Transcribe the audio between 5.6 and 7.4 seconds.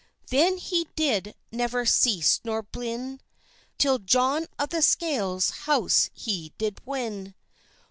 house he did winne.